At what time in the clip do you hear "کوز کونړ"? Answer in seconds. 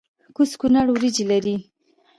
0.35-0.87